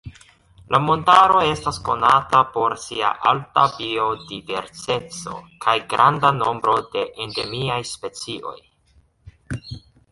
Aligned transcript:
La 0.75 0.77
montaro 0.85 1.41
estas 1.49 1.77
konata 1.89 2.39
por 2.55 2.75
sia 2.85 3.11
alta 3.33 3.67
biodiverseco 3.75 5.37
kaj 5.67 5.77
granda 5.93 6.33
nombro 6.43 6.77
de 6.97 7.07
endemiaj 7.29 7.81
specioj. 7.95 8.61